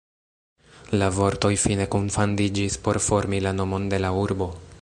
La 1.01 1.09
vortoj 1.17 1.51
fine 1.65 1.87
kunfandiĝis 1.97 2.81
por 2.87 3.03
formi 3.11 3.47
la 3.49 3.57
nomon 3.63 3.91
de 3.93 4.05
la 4.07 4.17
urbo. 4.27 4.53